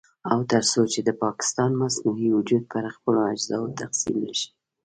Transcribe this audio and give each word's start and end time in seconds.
او 0.31 0.39
تر 0.51 0.63
څو 0.71 0.81
چې 0.93 0.99
د 1.03 1.09
پاکستان 1.23 1.71
مصنوعي 1.81 2.29
وجود 2.33 2.63
پر 2.71 2.83
خپلو 2.95 3.19
اجزاوو 3.33 3.75
تقسيم 3.81 4.17
نه 4.27 4.33
شي. 4.39 4.49